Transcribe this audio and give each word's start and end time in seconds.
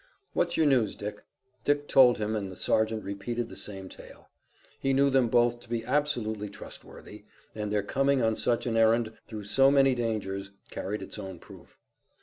What's 0.33 0.57
your 0.57 0.65
news, 0.65 0.95
Dick?" 0.95 1.23
Dick 1.63 1.87
told 1.87 2.17
him 2.17 2.35
and 2.35 2.51
the 2.51 2.55
sergeant 2.55 3.03
repeated 3.03 3.49
the 3.49 3.55
same 3.55 3.87
tale. 3.87 4.29
He 4.79 4.93
knew 4.93 5.11
them 5.11 5.27
both 5.27 5.59
to 5.59 5.69
be 5.69 5.85
absolutely 5.85 6.49
trustworthy, 6.49 7.25
and 7.53 7.71
their 7.71 7.83
coming 7.83 8.19
on 8.19 8.35
such 8.35 8.65
an 8.65 8.75
errand 8.77 9.13
through 9.27 9.43
so 9.43 9.69
many 9.69 9.93
dangers 9.93 10.49
carried 10.71 11.03
its 11.03 11.19
own 11.19 11.37
proof. 11.37 11.77